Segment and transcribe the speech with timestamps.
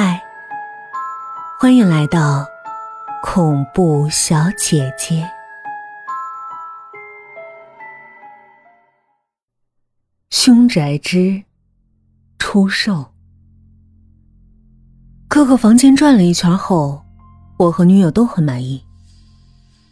[0.00, 0.22] 嗨，
[1.58, 2.46] 欢迎来到
[3.20, 5.28] 恐怖小姐姐。
[10.30, 11.42] 凶宅之
[12.38, 13.12] 出售。
[15.26, 17.04] 各个房间转了一圈后，
[17.56, 18.80] 我和女友都很满意。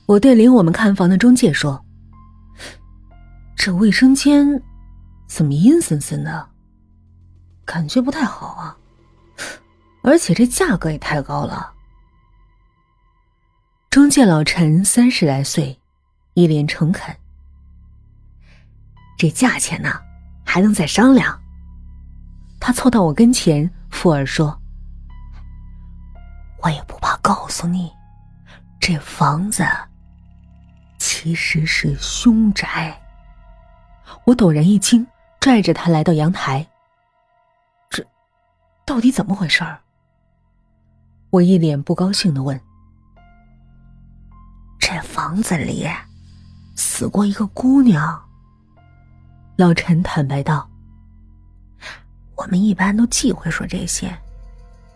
[0.06, 1.84] 我对领我们看房的中介说
[3.58, 4.62] ：“这卫生间
[5.26, 6.50] 怎么阴森森的？
[7.64, 8.78] 感觉不太好啊。”
[10.06, 11.74] 而且这价格也太高了。
[13.90, 15.80] 中介老陈三十来岁，
[16.34, 17.14] 一脸诚恳
[19.18, 20.00] ：“这价钱呢，
[20.44, 21.42] 还能再商量。”
[22.60, 24.56] 他凑到我跟前，附耳说
[26.62, 27.90] ：“我也不怕告诉你，
[28.78, 29.66] 这房子
[30.98, 32.96] 其实是凶宅。”
[34.24, 35.04] 我陡然一惊，
[35.40, 36.64] 拽着他来到阳台
[37.90, 38.06] ：“这
[38.84, 39.80] 到底怎么回事儿？”
[41.30, 42.58] 我一脸不高兴的问
[44.78, 45.86] ：“这房子里
[46.76, 48.22] 死过一个姑娘。”
[49.56, 50.68] 老陈坦白道
[52.36, 54.16] ：“我们一般都忌讳说这些，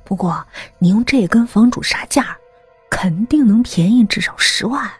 [0.04, 0.46] 不过
[0.78, 2.36] 你用这跟房主杀价，
[2.90, 4.90] 肯定能便宜至少十万。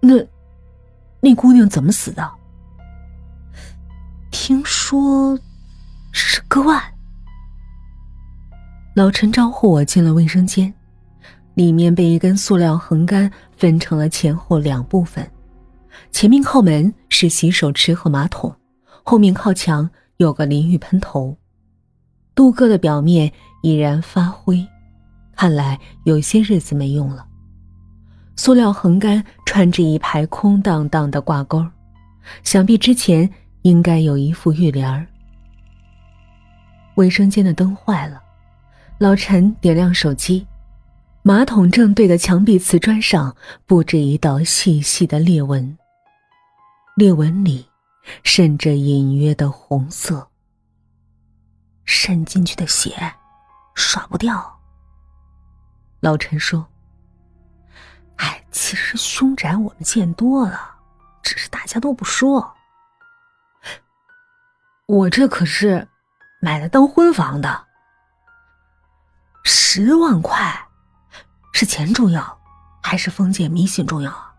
[0.00, 0.14] 那
[1.20, 2.30] 那姑娘怎么死的？
[4.30, 5.38] 听说
[6.12, 6.82] 是割腕。”
[8.94, 10.72] 老陈招呼我进了卫生间，
[11.54, 15.28] 里面被一根塑料横杆分成了前后两部分，
[16.12, 18.54] 前面靠门是洗手池和马桶，
[19.02, 21.36] 后面靠墙有个淋浴喷头。
[22.36, 24.64] 镀铬的表面已然发灰，
[25.34, 27.26] 看来有些日子没用了。
[28.36, 31.66] 塑料横杆穿着一排空荡荡的挂钩，
[32.44, 33.28] 想必之前
[33.62, 35.04] 应该有一副浴帘。
[36.94, 38.22] 卫生间的灯坏了。
[38.98, 40.46] 老陈点亮手机，
[41.22, 45.76] 马桶正对的墙壁瓷砖上布置一道细细的裂纹，
[46.94, 47.68] 裂纹里
[48.22, 50.28] 渗着隐约的红色。
[51.84, 52.94] 渗进去的血
[53.74, 54.58] 刷不掉。
[56.00, 56.64] 老陈说
[58.16, 60.76] ：“哎，其实凶宅我们见多了，
[61.20, 62.54] 只是大家都不说。
[64.86, 65.88] 我这可是
[66.40, 67.64] 买了当婚房的。”
[69.44, 70.68] 十万块，
[71.52, 72.38] 是钱重要，
[72.82, 74.34] 还是封建迷信重要啊？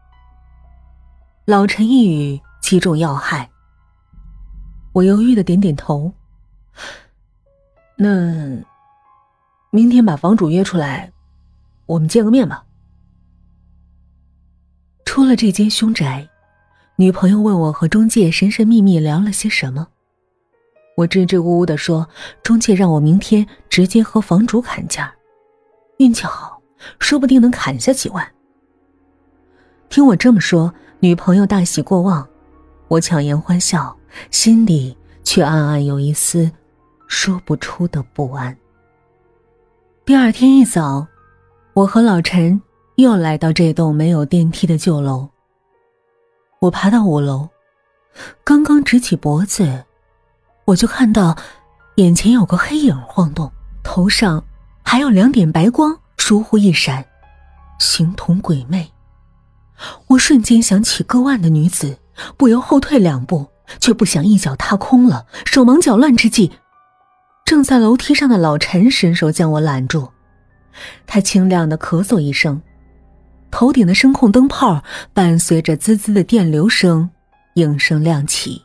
[1.45, 3.49] 老陈一语击中要害。
[4.94, 6.13] 我犹豫的点点头。
[7.97, 8.63] 那
[9.69, 11.11] 明天把房主约出来，
[11.85, 12.65] 我们见个面吧。
[15.05, 16.27] 出了这间凶宅，
[16.95, 19.88] 女朋友问我和中介神神秘秘聊了些什么。
[20.95, 22.07] 我支支吾吾的说
[22.41, 25.13] ：“中介让我明天直接和房主砍价，
[25.97, 26.61] 运气好，
[27.00, 28.25] 说不定能砍下几万。”
[29.89, 32.28] 听我这么说，女朋友大喜过望，
[32.88, 33.95] 我强颜欢笑，
[34.31, 36.50] 心里却暗暗有一丝
[37.07, 38.57] 说不出的不安。
[40.06, 41.06] 第二天一早，
[41.73, 42.62] 我和老陈
[42.95, 45.27] 又来到这栋没有电梯的旧楼。
[46.59, 47.50] 我爬到五楼，
[48.45, 49.83] 刚刚直起脖子。
[50.65, 51.37] 我就看到，
[51.95, 53.51] 眼前有个黑影晃动，
[53.83, 54.43] 头上
[54.83, 57.05] 还有两点白光疏忽一闪，
[57.79, 58.91] 形同鬼魅。
[60.07, 61.99] 我瞬间想起割腕的女子，
[62.35, 63.45] 不由后退两步，
[63.79, 66.51] 却不想一脚踏空了，手忙脚乱之际，
[67.45, 70.09] 正在楼梯上的老陈伸手将我揽住。
[71.05, 72.59] 他清亮的咳嗽一声，
[73.51, 74.83] 头顶的声控灯泡
[75.13, 77.07] 伴随着滋滋的电流声
[77.53, 78.64] 应声亮起。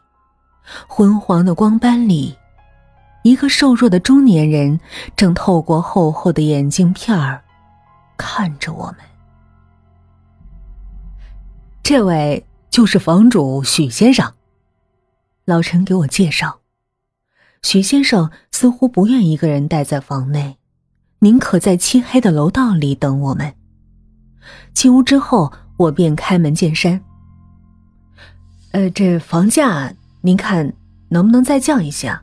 [0.88, 2.36] 昏黄的光斑里，
[3.22, 4.78] 一个瘦弱的中年人
[5.16, 7.42] 正透过厚厚的眼镜片儿
[8.16, 8.96] 看着我们。
[11.82, 14.32] 这位就是房主许先生。
[15.44, 16.60] 老陈给我介绍，
[17.62, 20.58] 许先生似乎不愿一个人待在房内，
[21.18, 23.54] 宁可在漆黑的楼道里等我们。
[24.72, 27.02] 进屋之后，我便开门见山
[28.72, 30.72] ：“呃，这房价……”您看，
[31.08, 32.20] 能不能再降一些？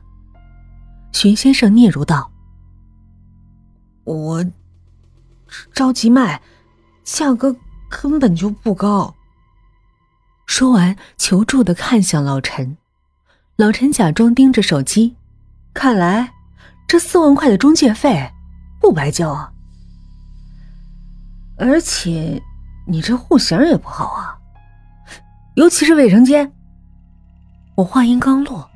[1.12, 2.30] 荀先生嗫嚅道
[4.04, 4.44] ：“我
[5.72, 6.40] 着急卖，
[7.02, 7.56] 价格
[7.88, 9.14] 根本就不高。”
[10.46, 12.76] 说完，求助的看向老陈。
[13.56, 15.16] 老陈假装盯着手机，
[15.74, 16.32] 看来
[16.86, 18.30] 这四万块的中介费
[18.80, 19.52] 不白交啊！
[21.56, 22.40] 而且
[22.86, 24.38] 你这户型也不好啊，
[25.56, 26.52] 尤其是卫生间。
[27.78, 28.68] 我话音刚落，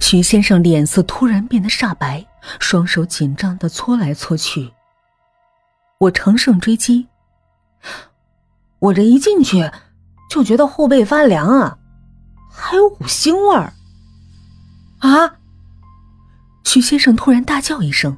[0.00, 2.26] 徐先生脸色突然变得煞白，
[2.58, 4.70] 双手紧张的搓来搓去。
[5.96, 7.08] 我乘胜追击，
[8.78, 9.70] 我这一进去
[10.28, 11.78] 就觉得后背发凉啊，
[12.52, 13.72] 还有股腥味儿。
[14.98, 15.36] 啊！
[16.64, 18.14] 徐先生突然大叫一声，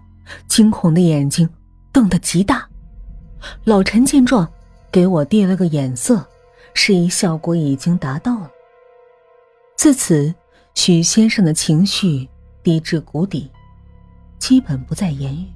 [0.48, 1.48] 惊恐的眼睛
[1.92, 2.66] 瞪得极大。
[3.62, 4.52] 老陈见状，
[4.90, 6.26] 给我递了个眼色，
[6.74, 8.50] 示意效果已经达到了。
[9.82, 10.32] 自此，
[10.76, 12.29] 许先生的情绪
[12.62, 13.50] 低至谷底，
[14.38, 15.49] 基本不再言语。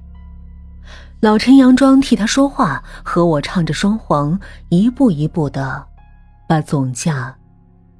[1.21, 4.37] 老陈佯装替他说话，和我唱着双簧，
[4.67, 5.87] 一步一步的
[6.45, 7.33] 把总价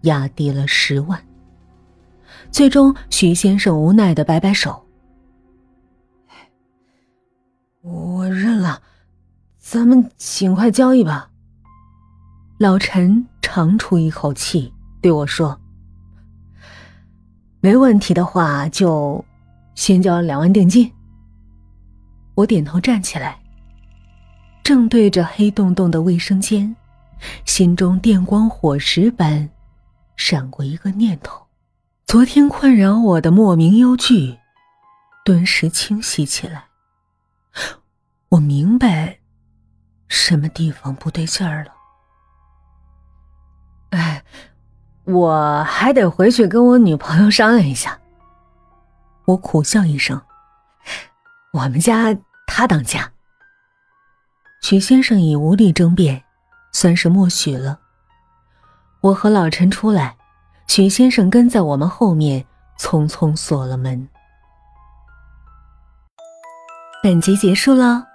[0.01, 1.17] 压低了十万。
[2.51, 4.85] 最终，许先生无奈的摆摆手
[7.79, 8.81] ：“我认了，
[9.59, 11.29] 咱们尽快交易吧。”
[12.59, 15.57] 老陈长出一口气，对我说。
[17.59, 19.23] 没问题的话，就
[19.75, 20.91] 先交两万定金。
[22.35, 23.39] 我点头站起来，
[24.63, 26.75] 正对着黑洞洞的卫生间，
[27.45, 29.49] 心中电光火石般
[30.15, 31.47] 闪过一个念头：
[32.05, 34.37] 昨天困扰我的莫名忧惧，
[35.25, 36.65] 顿时清晰起来。
[38.29, 39.17] 我明白
[40.07, 41.71] 什么地方不对劲儿了。
[43.89, 44.23] 哎。
[45.07, 47.97] 我还得回去跟我女朋友商量一下。
[49.25, 50.21] 我苦笑一声，
[51.53, 52.15] 我们家
[52.45, 53.09] 他当家。
[54.61, 56.21] 许先生已无力争辩，
[56.73, 57.79] 算是默许了。
[58.99, 60.17] 我和老陈出来，
[60.67, 62.45] 许先生跟在我们后面，
[62.77, 64.09] 匆匆锁了门。
[67.01, 68.05] 本集结束了，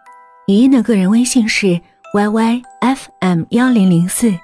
[0.47, 1.81] 语音的个人微信是
[2.15, 4.35] yyfm 幺零零四，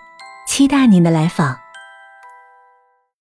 [0.47, 1.59] 期待您的来访。